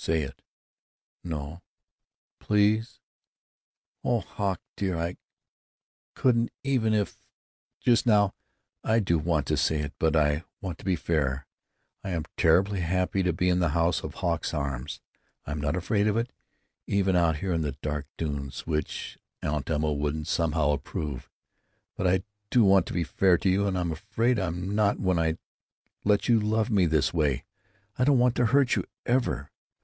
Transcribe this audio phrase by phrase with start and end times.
[0.00, 0.40] "Say it."
[1.24, 1.60] "No."
[2.38, 3.00] "Please——"
[4.04, 5.16] "Oh, Hawk dear, I
[6.14, 8.32] couldn't even if—just now,
[8.84, 11.46] I do want to say it, but I want to be fair.
[12.04, 15.00] I am terribly happy to be in the house of Hawk's arms.
[15.44, 16.30] I'm not afraid in it,
[16.86, 21.28] even out here on the dark dunes—which Aunt Emma wouldn't—somehow—approve!
[21.96, 25.18] But I do want to be fair to you, and I'm afraid I'm not, when
[25.18, 25.38] I
[26.04, 27.44] let you love me this way.
[27.98, 28.84] I don't want to hurt you.
[29.04, 29.50] Ever.